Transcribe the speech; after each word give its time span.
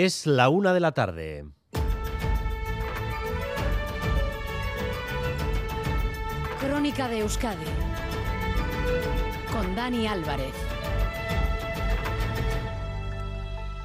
Es 0.00 0.28
la 0.28 0.48
una 0.48 0.72
de 0.74 0.78
la 0.78 0.92
tarde. 0.92 1.44
Crónica 6.60 7.08
de 7.08 7.18
Euskadi 7.18 7.64
con 9.52 9.74
Dani 9.74 10.06
Álvarez. 10.06 10.54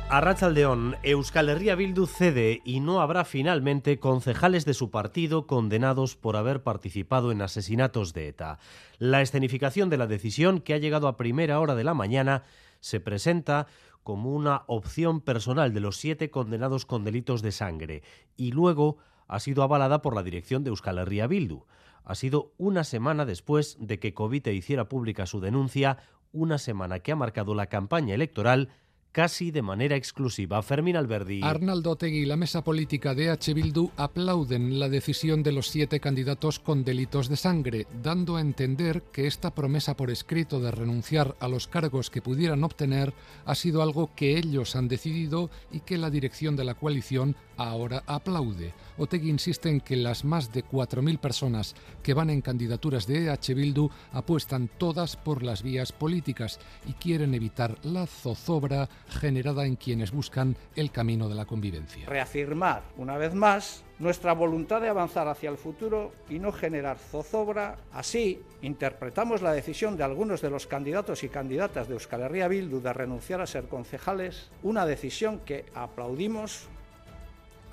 Arrachaldeón, 0.08 0.98
Euskal 1.02 1.50
Herria 1.50 1.74
Bildu 1.74 2.06
cede 2.06 2.62
y 2.64 2.80
no 2.80 3.02
habrá 3.02 3.26
finalmente 3.26 3.98
concejales 3.98 4.66
de 4.66 4.76
su 4.76 4.92
partido 4.92 5.48
condenados 5.48 6.16
por 6.16 6.36
haber 6.36 6.62
participado 6.62 7.32
en 7.32 7.42
asesinatos 7.42 8.14
de 8.14 8.28
ETA. 8.28 8.60
La 9.00 9.24
escenificación 9.24 9.90
de 9.90 9.98
la 9.98 10.06
decisión, 10.06 10.62
que 10.62 10.76
ha 10.76 10.78
llegado 10.78 11.08
a 11.08 11.18
primera 11.18 11.60
hora 11.60 11.74
de 11.74 11.84
la 11.84 11.96
mañana, 11.96 12.44
se 12.82 13.00
presenta 13.00 13.66
como 14.04 14.34
una 14.34 14.64
opción 14.68 15.22
personal 15.22 15.74
de 15.74 15.80
los 15.80 15.98
siete 15.98 16.30
condenados 16.30 16.86
con 16.86 17.04
delitos 17.04 17.42
de 17.42 17.52
sangre 17.52 18.04
y 18.36 18.52
luego 18.52 18.98
ha 19.28 19.40
sido 19.40 19.64
avalada 19.64 20.02
por 20.02 20.16
la 20.16 20.24
dirección 20.24 20.64
de 20.64 20.70
Euskal 20.70 21.00
Herria 21.00 21.28
Bildu. 21.28 21.66
Ha 22.04 22.16
sido 22.16 22.54
una 22.58 22.84
semana 22.84 23.26
después 23.26 23.78
de 23.80 24.00
que 24.00 24.14
Covite 24.14 24.54
hiciera 24.54 24.90
pública 24.90 25.26
su 25.26 25.40
denuncia, 25.40 25.98
una 26.34 26.58
semana 26.58 27.00
que 27.00 27.14
ha 27.14 27.16
marcado 27.16 27.56
la 27.56 27.68
campaña 27.68 28.14
electoral 28.14 28.70
casi 29.14 29.52
de 29.52 29.62
manera 29.62 29.96
exclusiva. 29.96 30.62
Fermín 30.64 30.98
Alberdi. 30.98 31.42
Arnaldo 31.44 31.92
Otegui 31.92 32.24
y 32.24 32.26
la 32.26 32.36
mesa 32.36 32.64
política 32.64 33.14
de 33.14 33.30
H. 33.30 33.54
Bildu 33.54 33.92
aplauden 33.96 34.80
la 34.80 34.90
decisión 34.90 35.44
de 35.44 35.52
los 35.52 35.70
siete 35.70 36.00
candidatos 36.00 36.60
con 36.60 36.84
delitos 36.84 37.30
de 37.30 37.38
sangre, 37.38 37.86
dando 38.02 38.36
a 38.36 38.42
entender 38.42 39.04
que 39.14 39.28
esta 39.28 39.52
promesa 39.52 39.96
por 39.96 40.10
escrito 40.10 40.60
de 40.60 40.72
renunciar 40.72 41.36
a 41.40 41.48
los 41.48 41.68
cargos 41.68 42.10
que 42.10 42.24
pudieran 42.24 42.64
obtener 42.64 43.14
ha 43.46 43.54
sido 43.54 43.84
algo 43.84 44.10
que 44.16 44.36
ellos 44.36 44.76
han 44.76 44.88
decidido 44.88 45.52
y 45.72 45.82
que 45.82 46.00
la 46.00 46.10
dirección 46.10 46.56
de 46.56 46.64
la 46.64 46.74
coalición 46.74 47.36
ahora 47.56 48.04
aplaude. 48.08 48.74
Otegui 48.98 49.30
insiste 49.30 49.70
en 49.70 49.82
que 49.82 49.96
las 49.96 50.24
más 50.24 50.52
de 50.54 50.64
4.000 50.64 51.20
personas 51.20 51.76
que 52.04 52.14
van 52.14 52.30
en 52.30 52.42
candidaturas 52.42 53.08
de 53.08 53.26
EH 53.26 53.54
Bildu 53.56 53.90
apuestan 54.12 54.70
todas 54.78 55.16
por 55.18 55.44
las 55.44 55.64
vías 55.64 55.92
políticas 55.92 56.60
y 56.86 56.94
quieren 56.94 57.34
evitar 57.34 57.78
la 57.84 58.06
zozobra 58.06 58.90
generada 59.08 59.66
en 59.66 59.76
quienes 59.76 60.12
buscan 60.12 60.56
el 60.76 60.92
camino 60.92 61.28
de 61.28 61.36
la 61.36 61.46
convivencia. 61.46 62.08
Reafirmar 62.08 62.84
una 62.98 63.18
vez 63.18 63.34
más 63.34 63.84
nuestra 64.00 64.34
voluntad 64.34 64.82
de 64.82 64.90
avanzar 64.90 65.28
hacia 65.28 65.50
el 65.50 65.58
futuro 65.58 66.14
y 66.30 66.40
no 66.40 66.52
generar 66.52 66.98
zozobra. 66.98 67.78
Así, 67.94 68.42
interpretamos 68.62 69.42
la 69.42 69.54
decisión 69.54 69.98
de 69.98 70.04
algunos 70.04 70.42
de 70.42 70.50
los 70.50 70.68
candidatos 70.68 71.24
y 71.24 71.30
candidatas 71.30 71.88
de 71.88 71.94
Euskal 71.94 72.22
Herria 72.22 72.48
Bildu 72.48 72.82
de 72.82 72.94
renunciar 72.94 73.42
a 73.42 73.48
ser 73.48 73.68
concejales, 73.68 74.52
una 74.62 74.86
decisión 74.86 75.40
que 75.40 75.66
aplaudimos 75.74 76.68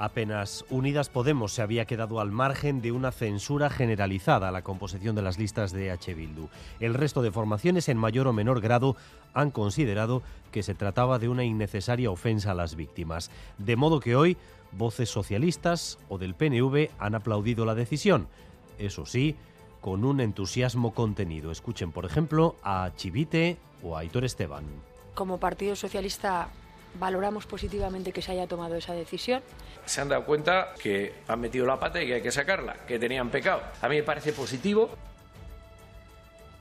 Apenas 0.01 0.65
Unidas 0.71 1.11
Podemos 1.11 1.53
se 1.53 1.61
había 1.61 1.85
quedado 1.85 2.21
al 2.21 2.33
margen 2.33 2.81
de 2.81 2.91
una 2.91 3.13
censura 3.13 3.69
generalizada 3.69 4.49
a 4.49 4.51
la 4.51 4.63
composición 4.63 5.15
de 5.15 5.21
las 5.21 5.39
listas 5.39 5.73
de 5.73 5.91
H. 5.91 6.15
Bildu. 6.15 6.49
El 6.81 6.95
resto 6.95 7.21
de 7.21 7.31
formaciones, 7.31 7.87
en 7.91 7.99
mayor 7.99 8.27
o 8.27 8.33
menor 8.33 8.63
grado, 8.63 8.97
han 9.35 9.51
considerado 9.51 10.23
que 10.53 10.63
se 10.63 10.75
trataba 10.75 11.19
de 11.19 11.29
una 11.29 11.45
innecesaria 11.45 12.11
ofensa 12.11 12.53
a 12.53 12.55
las 12.55 12.77
víctimas. 12.77 13.31
De 13.59 13.77
modo 13.77 14.01
que 14.01 14.17
hoy, 14.17 14.39
voces 14.73 15.11
socialistas 15.11 15.99
o 16.09 16.17
del 16.17 16.35
PNV 16.35 16.89
han 16.99 17.15
aplaudido 17.15 17.67
la 17.67 17.75
decisión. 17.75 18.27
Eso 18.79 19.05
sí, 19.05 19.37
con 19.83 20.07
un 20.07 20.23
entusiasmo 20.23 20.95
contenido. 20.95 21.51
Escuchen, 21.51 21.93
por 21.93 22.07
ejemplo, 22.07 22.57
a 22.63 22.91
Chivite 22.97 23.59
o 23.83 23.99
a 23.99 24.01
Aitor 24.01 24.25
Esteban. 24.25 24.65
Como 25.15 25.39
Partido 25.39 25.77
Socialista 25.77 26.49
valoramos 26.99 27.47
positivamente 27.47 28.13
que 28.13 28.23
se 28.23 28.33
haya 28.33 28.47
tomado 28.47 28.77
esa 28.77 28.93
decisión. 28.93 29.43
Se 29.85 30.01
han 30.01 30.09
dado 30.09 30.25
cuenta 30.25 30.75
que 30.83 31.15
han 31.29 31.41
metido 31.41 31.67
la 31.67 31.79
pata 31.79 32.03
y 32.03 32.07
que 32.07 32.15
hay 32.15 32.23
que 32.23 32.33
sacarla, 32.33 32.75
que 32.87 32.99
tenían 32.99 33.31
pecado. 33.31 33.63
A 33.81 33.89
mí 33.89 33.97
me 33.97 34.03
parece 34.03 34.33
positivo. 34.33 34.91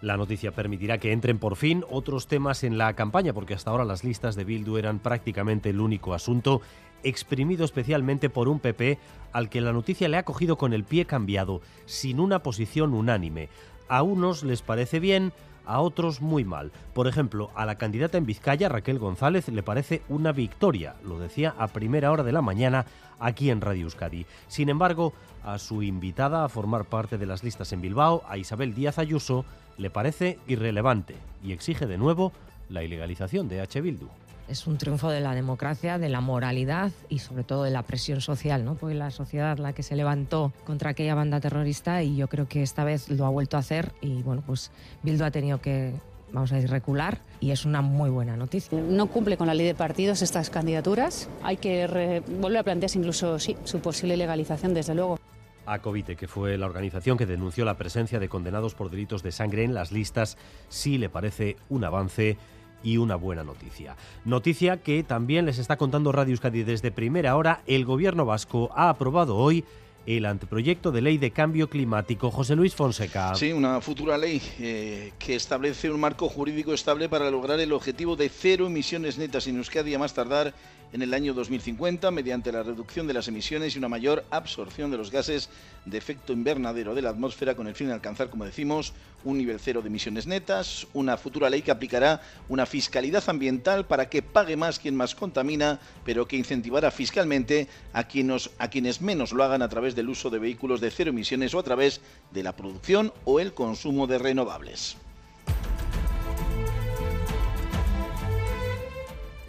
La 0.02 0.16
noticia 0.16 0.52
permitirá 0.52 0.98
que 0.98 1.12
entren 1.12 1.40
por 1.40 1.58
fin 1.58 1.84
otros 1.90 2.28
temas 2.28 2.64
en 2.64 2.78
la 2.78 2.94
campaña, 2.94 3.34
porque 3.34 3.54
hasta 3.54 3.72
ahora 3.72 3.84
las 3.84 4.06
listas 4.06 4.36
de 4.36 4.46
Bildu 4.46 4.78
eran 4.78 5.00
prácticamente 5.00 5.72
el 5.72 5.82
único 5.82 6.14
asunto, 6.14 6.62
exprimido 7.04 7.66
especialmente 7.66 8.30
por 8.30 8.48
un 8.48 8.60
PP 8.60 8.98
al 9.34 9.50
que 9.50 9.60
la 9.60 9.74
noticia 9.74 10.08
le 10.08 10.18
ha 10.18 10.24
cogido 10.24 10.58
con 10.58 10.72
el 10.72 10.86
pie 10.86 11.06
cambiado, 11.06 11.62
sin 11.86 12.22
una 12.22 12.40
posición 12.44 12.94
unánime. 12.94 13.50
A 13.90 14.04
unos 14.04 14.44
les 14.44 14.62
parece 14.62 15.02
bien, 15.02 15.34
a 15.70 15.82
otros 15.82 16.20
muy 16.20 16.44
mal. 16.44 16.72
Por 16.94 17.08
ejemplo, 17.08 17.52
a 17.56 17.66
la 17.66 17.76
candidata 17.76 18.18
en 18.18 18.26
Vizcaya, 18.26 18.70
Raquel 18.70 18.98
González, 18.98 19.48
le 19.50 19.62
parece 19.62 20.02
una 20.10 20.32
victoria, 20.32 20.96
lo 21.06 21.20
decía 21.20 21.54
a 21.60 21.68
primera 21.68 22.12
hora 22.12 22.24
de 22.24 22.32
la 22.32 22.42
mañana 22.42 22.88
aquí 23.20 23.52
en 23.52 23.62
Radio 23.62 23.84
Euskadi. 23.84 24.26
Sin 24.48 24.70
embargo, 24.70 25.14
a 25.44 25.60
su 25.60 25.84
invitada 25.84 26.44
a 26.44 26.50
formar 26.50 26.86
parte 26.86 27.20
de 27.20 27.28
las 27.28 27.44
listas 27.44 27.72
en 27.72 27.82
Bilbao, 27.82 28.24
a 28.28 28.38
Isabel 28.38 28.74
Díaz 28.74 28.98
Ayuso, 28.98 29.46
le 29.78 29.92
parece 29.92 30.40
irrelevante 30.48 31.16
y 31.44 31.52
exige 31.52 31.86
de 31.86 32.00
nuevo 32.00 32.34
la 32.68 32.84
ilegalización 32.84 33.48
de 33.48 33.62
H. 33.62 33.80
Bildu 33.80 34.10
es 34.50 34.68
un 34.68 34.78
triunfo 34.78 35.10
de 35.10 35.22
la 35.22 35.36
democracia, 35.36 35.98
de 35.98 36.10
la 36.10 36.22
moralidad 36.22 36.92
y 37.08 37.20
sobre 37.20 37.44
todo 37.44 37.64
de 37.64 37.72
la 37.72 37.84
presión 37.84 38.20
social, 38.20 38.66
¿no? 38.66 38.76
Porque 38.76 38.96
la 38.96 39.12
sociedad 39.12 39.58
la 39.58 39.74
que 39.74 39.84
se 39.84 39.96
levantó 39.96 40.52
contra 40.66 40.92
aquella 40.92 41.16
banda 41.16 41.40
terrorista 41.40 42.04
y 42.04 42.16
yo 42.16 42.28
creo 42.28 42.48
que 42.48 42.64
esta 42.64 42.84
vez 42.84 43.10
lo 43.10 43.26
ha 43.26 43.30
vuelto 43.30 43.58
a 43.58 43.62
hacer 43.62 43.94
y 44.02 44.24
bueno, 44.24 44.44
pues 44.46 44.72
Bildu 45.04 45.24
ha 45.24 45.32
tenido 45.32 45.62
que 45.62 45.94
vamos 46.32 46.52
a 46.52 46.56
decir, 46.56 46.70
recular 46.70 47.20
y 47.40 47.52
es 47.52 47.66
una 47.66 47.82
muy 47.82 48.10
buena 48.10 48.36
noticia. 48.36 48.80
No 48.80 49.08
cumple 49.08 49.38
con 49.38 49.48
la 49.48 49.54
ley 49.54 49.66
de 49.66 49.76
partidos 49.76 50.22
estas 50.22 50.50
candidaturas. 50.50 51.30
Hay 51.44 51.58
que 51.58 52.22
volver 52.40 52.60
a 52.60 52.64
plantearse 52.64 52.98
incluso 52.98 53.40
sí, 53.40 53.58
su 53.64 53.80
posible 53.80 54.18
legalización, 54.18 54.74
desde 54.74 54.96
luego. 54.96 55.20
Acovite, 55.66 56.16
que 56.16 56.28
fue 56.28 56.58
la 56.58 56.66
organización 56.66 57.18
que 57.18 57.26
denunció 57.26 57.64
la 57.64 57.78
presencia 57.78 58.20
de 58.20 58.28
condenados 58.28 58.74
por 58.74 58.90
delitos 58.90 59.22
de 59.22 59.32
sangre 59.32 59.64
en 59.64 59.76
las 59.76 59.92
listas, 59.92 60.38
sí 60.68 60.98
le 60.98 61.10
parece 61.10 61.58
un 61.70 61.84
avance 61.84 62.38
y 62.84 62.98
una 62.98 63.16
buena 63.16 63.44
noticia. 63.44 63.96
Noticia 64.26 64.78
que 64.78 65.04
también 65.04 65.46
les 65.46 65.58
está 65.58 65.78
contando 65.78 66.12
Radio 66.12 66.32
Euskadi 66.32 66.64
desde 66.64 66.92
primera 66.92 67.36
hora. 67.36 67.62
El 67.68 67.86
gobierno 67.86 68.26
vasco 68.26 68.70
ha 68.76 68.90
aprobado 68.90 69.36
hoy 69.36 69.66
el 70.06 70.26
anteproyecto 70.26 70.92
de 70.92 71.02
ley 71.02 71.18
de 71.18 71.32
cambio 71.32 71.70
climático. 71.70 72.32
José 72.32 72.56
Luis 72.56 72.74
Fonseca. 72.74 73.36
Sí, 73.36 73.52
una 73.52 73.80
futura 73.82 74.18
ley 74.18 74.42
eh, 74.60 75.14
que 75.20 75.36
establece 75.36 75.92
un 75.92 76.00
marco 76.00 76.30
jurídico 76.30 76.74
estable 76.74 77.10
para 77.10 77.30
lograr 77.30 77.60
el 77.60 77.72
objetivo 77.74 78.16
de 78.16 78.30
cero 78.30 78.68
emisiones 78.68 79.18
netas 79.18 79.48
en 79.48 79.58
Euskadi 79.58 79.94
a 79.94 80.00
más 80.00 80.14
tardar 80.14 80.54
en 80.92 81.02
el 81.02 81.14
año 81.14 81.34
2050 81.34 82.12
mediante 82.12 82.52
la 82.52 82.64
reducción 82.64 83.08
de 83.08 83.14
las 83.14 83.28
emisiones 83.28 83.76
y 83.76 83.78
una 83.78 83.90
mayor 83.90 84.26
absorción 84.32 84.92
de 84.92 84.98
los 84.98 85.12
gases 85.12 85.50
de 85.86 85.98
efecto 85.98 86.34
invernadero 86.34 86.96
de 86.96 87.02
la 87.02 87.10
atmósfera 87.10 87.56
con 87.56 87.68
el 87.68 87.76
fin 87.76 87.88
de 87.88 87.94
alcanzar, 87.94 88.30
como 88.30 88.46
decimos, 88.46 88.94
un 89.24 89.38
nivel 89.38 89.60
cero 89.60 89.82
de 89.82 89.88
emisiones 89.88 90.28
netas, 90.28 90.88
una 90.94 91.18
futura 91.18 91.50
ley 91.50 91.62
que 91.62 91.72
aplicará 91.72 92.22
una 92.48 92.66
fiscalidad 92.66 93.24
ambiental 93.28 93.86
para 93.86 94.10
que 94.10 94.22
pague 94.22 94.56
más 94.56 94.80
quien 94.80 94.96
más 94.96 95.16
contamina, 95.16 95.80
pero 96.06 96.28
que 96.28 96.38
incentivará 96.38 96.92
fiscalmente 96.92 97.68
a 97.94 98.06
quienes, 98.06 98.50
a 98.58 98.70
quienes 98.70 99.02
menos 99.02 99.32
lo 99.32 99.44
hagan 99.44 99.62
a 99.62 99.70
través 99.70 99.96
del 99.96 100.10
uso 100.10 100.30
de 100.30 100.40
vehículos 100.40 100.82
de 100.82 100.92
cero 100.92 101.10
emisiones 101.10 101.54
o 101.54 101.60
a 101.60 101.64
través 101.64 102.02
de 102.32 102.44
la 102.44 102.56
producción 102.56 103.14
o 103.26 103.40
el 103.40 103.54
consumo 103.54 104.08
de 104.08 104.20
renovables. 104.20 104.98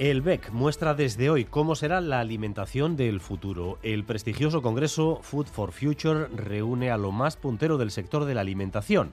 El 0.00 0.22
BEC 0.22 0.50
muestra 0.52 0.94
desde 0.94 1.28
hoy 1.28 1.44
cómo 1.44 1.74
será 1.74 2.00
la 2.00 2.20
alimentación 2.20 2.96
del 2.96 3.20
futuro. 3.20 3.78
El 3.82 4.04
prestigioso 4.04 4.62
congreso 4.62 5.20
Food 5.20 5.44
for 5.44 5.72
Future 5.72 6.28
reúne 6.28 6.90
a 6.90 6.96
lo 6.96 7.12
más 7.12 7.36
puntero 7.36 7.76
del 7.76 7.90
sector 7.90 8.24
de 8.24 8.32
la 8.34 8.40
alimentación, 8.40 9.12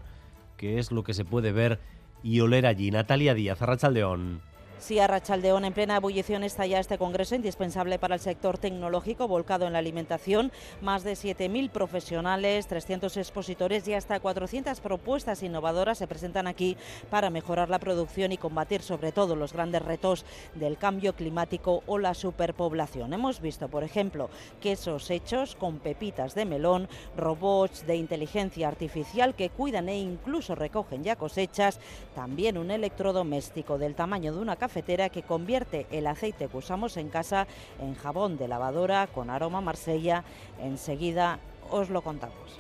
que 0.56 0.80
es 0.80 0.94
lo 0.94 1.04
que 1.04 1.14
se 1.14 1.26
puede 1.26 1.52
ver 1.52 1.82
y 2.24 2.40
oler 2.40 2.66
allí. 2.66 2.90
Natalia 2.90 3.34
Díaz, 3.34 3.62
Arrachaldeón. 3.62 4.40
Sí, 4.80 5.00
Arrachaldeón, 5.00 5.66
en 5.66 5.74
plena 5.74 5.98
ebullición 5.98 6.44
está 6.44 6.68
ya 6.68 6.80
este 6.80 7.00
congreso 7.00 7.34
indispensable 7.34 7.98
para 7.98 8.14
el 8.14 8.22
sector 8.22 8.60
tecnológico 8.60 9.28
volcado 9.28 9.66
en 9.66 9.74
la 9.74 9.80
alimentación. 9.80 10.52
Más 10.82 11.04
de 11.04 11.14
7.000 11.14 11.72
profesionales, 11.72 12.68
300 12.68 13.18
expositores 13.18 13.88
y 13.88 13.96
hasta 13.96 14.20
400 14.20 14.80
propuestas 14.80 15.42
innovadoras 15.42 15.98
se 15.98 16.06
presentan 16.06 16.46
aquí 16.46 16.78
para 17.10 17.32
mejorar 17.32 17.72
la 17.72 17.80
producción 17.80 18.32
y 18.32 18.38
combatir 18.38 18.84
sobre 18.84 19.12
todo 19.12 19.36
los 19.36 19.52
grandes 19.52 19.82
retos 19.82 20.26
del 20.54 20.78
cambio 20.78 21.16
climático 21.16 21.82
o 21.88 21.98
la 21.98 22.14
superpoblación. 22.14 23.14
Hemos 23.14 23.42
visto, 23.42 23.70
por 23.70 23.84
ejemplo, 23.84 24.30
quesos 24.62 25.10
hechos 25.10 25.56
con 25.56 25.80
pepitas 25.80 26.36
de 26.36 26.46
melón, 26.46 26.88
robots 27.18 27.88
de 27.88 27.96
inteligencia 27.96 28.68
artificial 28.68 29.34
que 29.34 29.50
cuidan 29.50 29.90
e 29.90 29.98
incluso 29.98 30.54
recogen 30.54 31.04
ya 31.04 31.16
cosechas, 31.16 31.80
también 32.14 32.60
un 32.60 32.70
electrodoméstico 32.70 33.80
del 33.80 33.96
tamaño 33.96 34.34
de 34.34 34.40
una 34.40 34.56
cafetera 34.68 35.08
que 35.08 35.24
convierte 35.24 35.88
el 35.92 36.08
aceite 36.08 36.50
que 36.50 36.58
usamos 36.58 36.98
en 36.98 37.08
casa 37.08 37.48
en 37.80 37.96
jabón 37.96 38.38
de 38.38 38.50
lavadora 38.50 39.08
con 39.08 39.30
aroma 39.30 39.62
Marsella. 39.62 40.26
Enseguida 40.62 41.40
os 41.72 41.90
lo 41.90 42.02
contamos. 42.02 42.60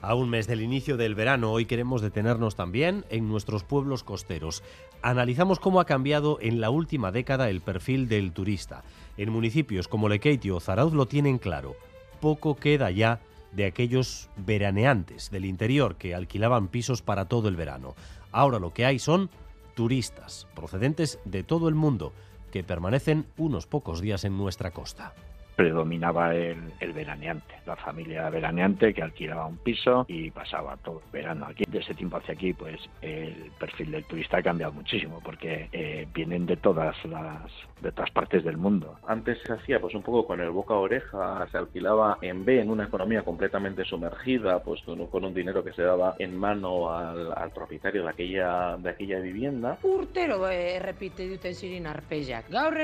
A 0.00 0.14
un 0.14 0.30
mes 0.30 0.46
del 0.46 0.62
inicio 0.62 0.96
del 0.96 1.14
verano, 1.14 1.52
hoy 1.52 1.66
queremos 1.66 2.00
detenernos 2.00 2.56
también 2.56 3.04
en 3.10 3.28
nuestros 3.28 3.64
pueblos 3.64 4.02
costeros. 4.02 4.62
Analizamos 5.02 5.60
cómo 5.60 5.78
ha 5.78 5.84
cambiado 5.84 6.38
en 6.40 6.62
la 6.62 6.70
última 6.70 7.12
década 7.12 7.50
el 7.50 7.60
perfil 7.60 8.08
del 8.08 8.32
turista. 8.32 8.82
En 9.18 9.30
municipios 9.30 9.88
como 9.88 10.08
Lequeitio 10.08 10.56
o 10.56 10.60
Zarauz 10.60 10.94
lo 10.94 11.04
tienen 11.04 11.36
claro. 11.36 11.76
Poco 12.22 12.56
queda 12.56 12.90
ya 12.90 13.20
de 13.52 13.66
aquellos 13.66 14.30
veraneantes 14.38 15.30
del 15.30 15.44
interior 15.44 15.96
que 15.96 16.14
alquilaban 16.14 16.68
pisos 16.68 17.02
para 17.02 17.26
todo 17.26 17.48
el 17.50 17.56
verano. 17.56 17.94
Ahora 18.32 18.58
lo 18.58 18.72
que 18.72 18.86
hay 18.86 18.98
son 18.98 19.28
turistas 19.74 20.46
procedentes 20.54 21.18
de 21.24 21.42
todo 21.42 21.68
el 21.68 21.74
mundo 21.74 22.12
que 22.50 22.64
permanecen 22.64 23.26
unos 23.36 23.66
pocos 23.66 24.00
días 24.00 24.24
en 24.24 24.36
nuestra 24.36 24.70
costa 24.70 25.14
predominaba 25.56 26.34
el, 26.34 26.58
el, 26.80 26.92
veraneante, 26.92 27.54
la 27.66 27.76
familia 27.76 28.28
veraneante 28.30 28.92
que 28.94 29.02
alquilaba 29.02 29.46
un 29.46 29.58
piso 29.58 30.04
y 30.08 30.30
pasaba 30.30 30.76
todo 30.78 31.02
el 31.04 31.12
verano 31.12 31.46
aquí. 31.46 31.64
De 31.68 31.78
ese 31.78 31.94
tiempo 31.94 32.16
hacia 32.16 32.34
aquí, 32.34 32.52
pues 32.52 32.80
el 33.00 33.50
perfil 33.58 33.92
del 33.92 34.04
turista 34.04 34.38
ha 34.38 34.42
cambiado 34.42 34.72
muchísimo 34.72 35.20
porque 35.24 35.68
eh, 35.72 36.06
vienen 36.12 36.46
de 36.46 36.56
todas 36.56 36.96
las 37.04 37.50
de 37.80 37.92
todas 37.92 38.10
partes 38.10 38.44
del 38.44 38.56
mundo. 38.56 38.96
Antes 39.06 39.38
se 39.44 39.52
hacía 39.52 39.80
pues 39.80 39.94
un 39.94 40.02
poco 40.02 40.26
con 40.26 40.40
el 40.40 40.50
boca 40.50 40.74
a 40.74 40.78
oreja, 40.78 41.46
se 41.50 41.58
alquilaba 41.58 42.18
en 42.22 42.44
B 42.44 42.60
en 42.60 42.70
una 42.70 42.84
economía 42.84 43.22
completamente 43.22 43.84
sumergida, 43.84 44.62
pues 44.62 44.80
con, 44.82 45.06
con 45.08 45.24
un 45.24 45.34
dinero 45.34 45.64
que 45.64 45.72
se 45.72 45.82
daba 45.82 46.14
en 46.18 46.36
mano 46.36 46.90
al, 46.94 47.32
al, 47.36 47.50
propietario 47.50 48.04
de 48.04 48.10
aquella 48.10 48.76
de 48.76 48.90
aquella 48.90 49.18
vivienda. 49.18 49.78
Urtero 49.82 50.48
eh, 50.48 50.78
repite 50.78 51.28
duten 51.28 51.54
zirin 51.54 51.86
arpeiak. 51.86 52.48
Gaur 52.50 52.74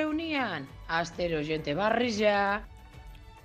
gente 1.44 1.74
barrilla. 1.74 2.62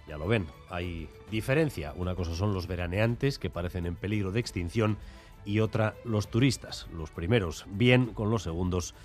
Ya 0.07 0.17
lo 0.17 0.27
ven, 0.27 0.47
hay 0.69 1.07
diferencia. 1.31 1.93
Una 1.95 2.15
cosa 2.15 2.35
son 2.35 2.53
los 2.53 2.67
veraneantes 2.67 3.39
que 3.39 3.49
parecen 3.49 3.85
en 3.85 3.95
peligro 3.95 4.31
de 4.31 4.39
extinción 4.39 4.97
y 5.45 5.59
otra 5.59 5.95
los 6.03 6.27
turistas. 6.29 6.87
Los 6.93 7.09
primeros 7.11 7.65
bien, 7.69 8.07
con 8.07 8.29
los 8.29 8.43
segundos 8.43 8.95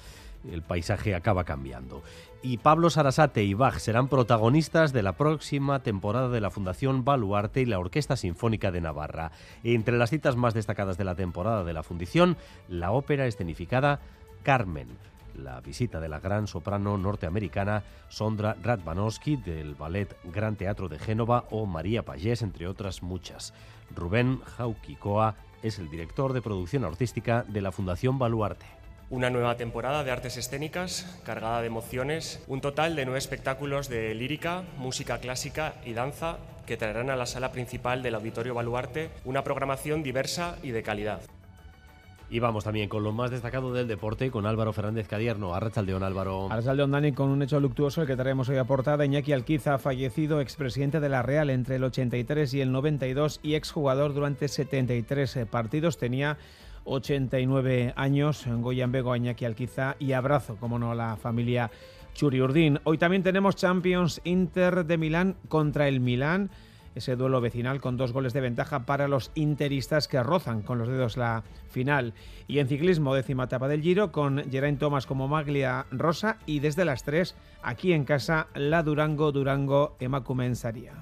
el 0.51 0.63
paisaje 0.63 1.15
acaba 1.15 1.45
cambiando. 1.45 2.03
Y 2.43 2.59
Pablo 2.59 2.91
Sarasate 2.91 3.43
y 3.43 3.55
Bach 3.55 3.79
serán 3.79 4.09
protagonistas 4.09 4.93
de 4.93 5.03
la 5.03 5.15
próxima 5.15 5.83
temporada 5.83 6.29
de 6.29 6.41
la 6.41 6.51
Fundación 6.51 7.05
Baluarte 7.05 7.61
y 7.61 7.67
la 7.67 7.81
Orquesta 7.81 8.17
Sinfónica 8.17 8.71
de 8.71 8.81
Navarra. 8.81 9.33
Entre 9.65 9.99
las 9.99 10.11
citas 10.11 10.37
más 10.37 10.55
destacadas 10.55 10.97
de 10.97 11.05
la 11.05 11.17
temporada 11.17 11.65
de 11.65 11.73
la 11.73 11.83
fundición, 11.83 12.37
la 12.69 12.93
ópera 12.93 13.27
escenificada 13.27 14.01
Carmen 14.45 14.89
la 15.39 15.61
visita 15.61 16.01
de 16.01 16.09
la 16.09 16.21
gran 16.21 16.47
soprano 16.47 16.99
norteamericana 16.99 17.83
Sondra 18.09 18.57
Radvanowski 18.63 19.37
del 19.37 19.75
Ballet 19.75 20.15
Gran 20.25 20.57
Teatro 20.57 20.89
de 20.89 20.99
Génova 20.99 21.45
o 21.51 21.67
María 21.67 22.05
Pagés, 22.05 22.43
entre 22.43 22.67
otras 22.67 23.03
muchas. 23.03 23.55
Rubén 23.95 24.41
Jauquicoa 24.41 25.37
es 25.63 25.79
el 25.79 25.91
director 25.91 26.33
de 26.33 26.43
producción 26.43 26.85
artística 26.85 27.45
de 27.49 27.63
la 27.63 27.73
Fundación 27.73 28.19
Baluarte. 28.19 28.67
Una 29.11 29.31
nueva 29.31 29.57
temporada 29.57 30.05
de 30.05 30.11
artes 30.11 30.37
escénicas 30.37 31.21
cargada 31.25 31.63
de 31.63 31.69
emociones, 31.69 32.45
un 32.47 32.61
total 32.61 32.95
de 32.95 33.07
nueve 33.07 33.19
espectáculos 33.19 33.89
de 33.89 34.15
lírica, 34.15 34.65
música 34.77 35.19
clásica 35.19 35.75
y 35.85 35.95
danza 35.95 36.37
que 36.67 36.77
traerán 36.77 37.09
a 37.09 37.17
la 37.17 37.25
sala 37.25 37.51
principal 37.51 38.03
del 38.03 38.15
Auditorio 38.15 38.55
Baluarte 38.55 39.09
una 39.25 39.43
programación 39.43 40.03
diversa 40.03 40.59
y 40.63 40.73
de 40.73 40.83
calidad. 40.83 41.23
Y 42.31 42.41
vamos 42.41 42.65
también 42.65 42.91
con 42.91 43.03
lo 43.03 43.13
más 43.13 43.31
destacado 43.31 43.73
del 43.73 43.89
deporte, 43.89 44.31
con 44.31 44.45
Álvaro 44.45 44.75
Fernández 44.75 45.09
Cadierno. 45.09 45.55
Arrachaldeón, 45.55 46.03
Álvaro. 46.03 46.49
Arrachaldeón, 46.51 46.91
Dani, 46.91 47.13
con 47.13 47.31
un 47.31 47.43
hecho 47.43 47.59
luctuoso 47.59 48.03
el 48.03 48.07
que 48.07 48.17
traemos 48.17 48.51
hoy 48.51 48.59
a 48.59 48.65
portada. 48.65 49.07
Iñaki 49.07 49.33
Alquiza, 49.33 49.79
fallecido, 49.79 50.43
expresidente 50.43 51.01
de 51.01 51.09
la 51.09 51.23
Real 51.23 51.49
entre 51.49 51.77
el 51.77 51.85
83 51.85 52.53
y 52.53 52.61
el 52.61 52.71
92 52.71 53.41
y 53.43 53.55
exjugador 53.55 54.13
durante 54.13 54.49
73 54.49 55.47
partidos. 55.51 55.97
Tenía 55.97 56.37
89 56.85 57.95
años. 57.97 58.45
Goyan 58.47 58.93
Bego, 58.93 59.17
Iñaki 59.17 59.47
Alquiza 59.47 59.97
y 59.99 60.13
abrazo, 60.13 60.57
como 60.57 60.79
no, 60.79 60.91
a 60.93 60.95
la 60.95 61.17
familia 61.17 61.71
Churiurdín. 62.13 62.79
Hoy 62.85 62.99
también 62.99 63.23
tenemos 63.23 63.57
Champions 63.57 64.21
Inter 64.25 64.85
de 64.85 64.99
Milán 64.99 65.37
contra 65.49 65.89
el 65.89 66.01
Milán 66.01 66.51
ese 66.99 67.17
duelo 67.17 67.41
vecinal 67.41 67.81
con 67.81 67.97
dos 67.97 68.13
goles 68.13 68.33
de 68.33 68.41
ventaja 68.41 68.85
para 68.85 69.09
los 69.09 69.31
interistas 69.35 70.09
que 70.09 70.23
rozan 70.23 70.63
con 70.63 70.79
los 70.79 70.89
dedos 70.89 71.17
la 71.17 71.43
final. 71.71 72.13
Y 72.47 72.59
en 72.59 72.69
ciclismo, 72.69 73.15
décima 73.15 73.45
etapa 73.45 73.69
del 73.69 73.83
Giro, 73.83 74.13
con 74.13 74.51
Geraint 74.51 74.79
Thomas 74.79 75.07
como 75.07 75.29
Maglia 75.29 75.87
Rosa 75.91 76.39
y 76.47 76.61
desde 76.61 76.85
las 76.85 77.03
3, 77.05 77.35
aquí 77.63 77.93
en 77.93 78.05
casa, 78.05 78.49
la 78.55 78.83
Durango-Durango 78.83 79.97
Emacumensaría. 80.01 80.93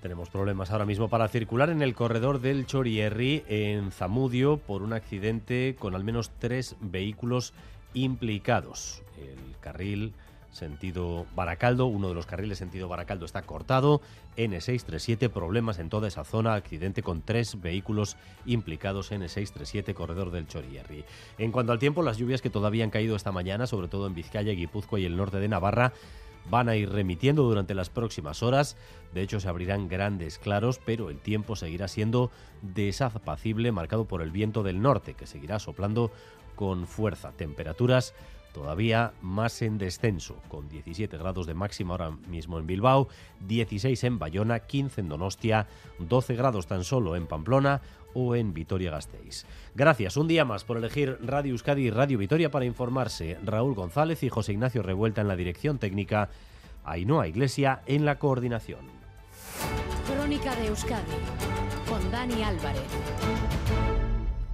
Tenemos 0.00 0.30
problemas 0.30 0.70
ahora 0.70 0.86
mismo 0.86 1.08
para 1.08 1.28
circular 1.28 1.70
en 1.70 1.82
el 1.82 1.94
corredor 1.94 2.40
del 2.40 2.66
Chorierri 2.66 3.42
en 3.48 3.90
Zamudio 3.90 4.58
por 4.58 4.82
un 4.82 4.92
accidente 4.92 5.74
con 5.78 5.94
al 5.94 6.04
menos 6.04 6.30
tres 6.38 6.76
vehículos 6.80 7.54
implicados. 7.94 9.02
El 9.18 9.56
carril 9.60 10.12
sentido 10.56 11.26
Baracaldo, 11.34 11.86
uno 11.86 12.08
de 12.08 12.14
los 12.14 12.26
carriles 12.26 12.58
sentido 12.58 12.88
Baracaldo 12.88 13.24
está 13.24 13.42
cortado, 13.42 14.00
N637, 14.36 15.30
problemas 15.30 15.78
en 15.78 15.88
toda 15.88 16.08
esa 16.08 16.24
zona, 16.24 16.54
accidente 16.54 17.02
con 17.02 17.22
tres 17.22 17.60
vehículos 17.60 18.16
implicados 18.44 19.12
en 19.12 19.22
N637, 19.22 19.94
corredor 19.94 20.30
del 20.30 20.48
Chorierri. 20.48 21.04
En 21.38 21.52
cuanto 21.52 21.72
al 21.72 21.78
tiempo, 21.78 22.02
las 22.02 22.18
lluvias 22.18 22.42
que 22.42 22.50
todavía 22.50 22.84
han 22.84 22.90
caído 22.90 23.14
esta 23.14 23.32
mañana, 23.32 23.66
sobre 23.66 23.88
todo 23.88 24.06
en 24.06 24.14
Vizcaya, 24.14 24.52
Guipúzcoa 24.52 24.98
y 24.98 25.04
el 25.04 25.16
norte 25.16 25.38
de 25.38 25.48
Navarra, 25.48 25.92
van 26.50 26.68
a 26.68 26.76
ir 26.76 26.90
remitiendo 26.90 27.42
durante 27.42 27.74
las 27.74 27.90
próximas 27.90 28.42
horas. 28.42 28.76
De 29.12 29.22
hecho, 29.22 29.40
se 29.40 29.48
abrirán 29.48 29.88
grandes 29.88 30.38
claros, 30.38 30.80
pero 30.84 31.10
el 31.10 31.18
tiempo 31.18 31.56
seguirá 31.56 31.88
siendo 31.88 32.30
desapacible, 32.62 33.72
marcado 33.72 34.06
por 34.06 34.22
el 34.22 34.30
viento 34.30 34.62
del 34.62 34.80
norte, 34.80 35.14
que 35.14 35.26
seguirá 35.26 35.58
soplando 35.58 36.10
con 36.54 36.86
fuerza. 36.86 37.32
Temperaturas 37.32 38.14
todavía 38.56 39.12
más 39.20 39.60
en 39.60 39.76
descenso, 39.76 40.40
con 40.48 40.66
17 40.70 41.18
grados 41.18 41.46
de 41.46 41.52
máxima 41.52 41.92
ahora 41.92 42.12
mismo 42.26 42.58
en 42.58 42.66
Bilbao, 42.66 43.08
16 43.46 44.02
en 44.04 44.18
Bayona, 44.18 44.60
15 44.60 45.02
en 45.02 45.08
Donostia, 45.10 45.66
12 45.98 46.34
grados 46.36 46.66
tan 46.66 46.82
solo 46.82 47.16
en 47.16 47.26
Pamplona 47.26 47.82
o 48.14 48.34
en 48.34 48.54
Vitoria-Gasteiz. 48.54 49.44
Gracias 49.74 50.16
un 50.16 50.26
día 50.26 50.46
más 50.46 50.64
por 50.64 50.78
elegir 50.78 51.18
Radio 51.22 51.52
Euskadi 51.52 51.82
y 51.82 51.90
Radio 51.90 52.16
Vitoria 52.16 52.50
para 52.50 52.64
informarse. 52.64 53.38
Raúl 53.44 53.74
González 53.74 54.22
y 54.22 54.30
José 54.30 54.52
Ignacio 54.52 54.82
Revuelta 54.82 55.20
en 55.20 55.28
la 55.28 55.36
dirección 55.36 55.76
técnica, 55.76 56.30
Ainhoa 56.82 57.28
Iglesia 57.28 57.82
en 57.84 58.06
la 58.06 58.18
coordinación. 58.18 58.86
Crónica 60.06 60.56
de 60.56 60.68
Euskadi 60.68 61.12
con 61.86 62.10
Dani 62.10 62.42
Álvarez. 62.42 63.35